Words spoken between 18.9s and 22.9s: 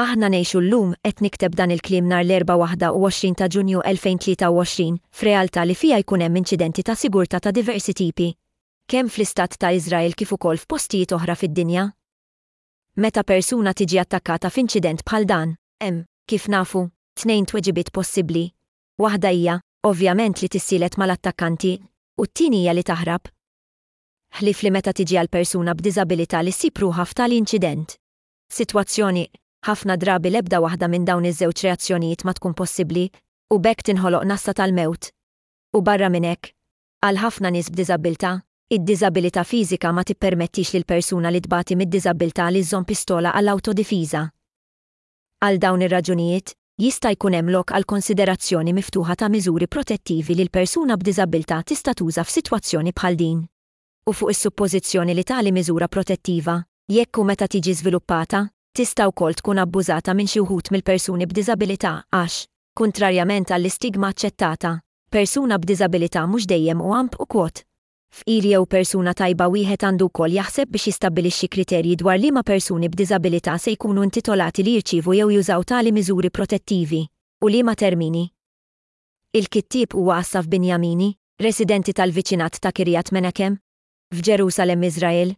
Waħda hija, ovvjament li tissilet mal-attakkanti, u t-tieni hija li